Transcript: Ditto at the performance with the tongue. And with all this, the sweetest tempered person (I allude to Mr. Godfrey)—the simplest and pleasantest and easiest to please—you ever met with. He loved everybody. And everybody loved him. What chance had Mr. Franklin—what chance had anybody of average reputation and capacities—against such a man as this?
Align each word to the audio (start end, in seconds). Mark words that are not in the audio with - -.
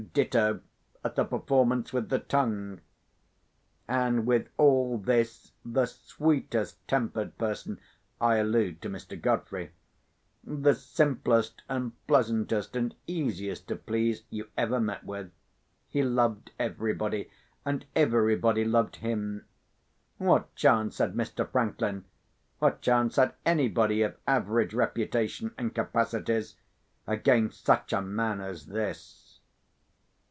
Ditto 0.13 0.61
at 1.05 1.15
the 1.15 1.23
performance 1.23 1.93
with 1.93 2.09
the 2.09 2.17
tongue. 2.17 2.81
And 3.87 4.25
with 4.25 4.47
all 4.57 4.97
this, 4.97 5.51
the 5.63 5.85
sweetest 5.85 6.85
tempered 6.87 7.37
person 7.37 7.79
(I 8.19 8.37
allude 8.37 8.81
to 8.81 8.89
Mr. 8.89 9.21
Godfrey)—the 9.21 10.73
simplest 10.73 11.61
and 11.69 11.91
pleasantest 12.07 12.75
and 12.75 12.95
easiest 13.05 13.67
to 13.67 13.75
please—you 13.75 14.49
ever 14.57 14.79
met 14.79 15.03
with. 15.03 15.31
He 15.87 16.01
loved 16.01 16.49
everybody. 16.57 17.29
And 17.63 17.85
everybody 17.95 18.65
loved 18.65 18.97
him. 18.97 19.45
What 20.17 20.53
chance 20.55 20.97
had 20.97 21.13
Mr. 21.13 21.47
Franklin—what 21.47 22.81
chance 22.81 23.17
had 23.17 23.35
anybody 23.45 24.01
of 24.01 24.15
average 24.25 24.73
reputation 24.73 25.53
and 25.59 25.75
capacities—against 25.75 27.63
such 27.63 27.93
a 27.93 28.01
man 28.01 28.41
as 28.41 28.65
this? 28.65 29.19